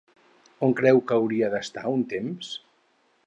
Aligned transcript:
On 0.67 0.73
creu 0.79 1.01
que 1.11 1.17
hauria 1.19 1.51
d'estar-se 1.55 1.93
un 1.99 2.07
temps? 2.17 2.51